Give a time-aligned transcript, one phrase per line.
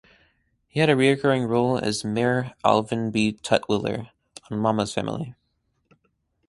[0.67, 3.33] He had a recurring role as Mayor Alvin B.
[3.33, 4.09] Tutwiller
[4.49, 5.35] on "Mama's Family".